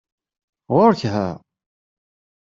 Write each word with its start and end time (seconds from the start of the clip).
Ɣuṛ-k 0.75 1.01
ha! 1.13 1.27